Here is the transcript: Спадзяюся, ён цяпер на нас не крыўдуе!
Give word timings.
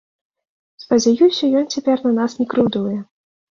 Спадзяюся, 0.83 1.51
ён 1.61 1.69
цяпер 1.77 1.97
на 2.09 2.17
нас 2.19 2.31
не 2.43 2.51
крыўдуе! 2.57 2.99